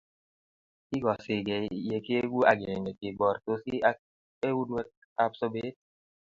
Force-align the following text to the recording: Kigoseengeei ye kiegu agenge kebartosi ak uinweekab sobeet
Kigoseengeei 0.87 1.69
ye 1.89 1.97
kiegu 2.05 2.39
agenge 2.51 2.91
kebartosi 2.99 3.73
ak 3.89 3.97
uinweekab 4.49 5.31
sobeet 5.39 5.77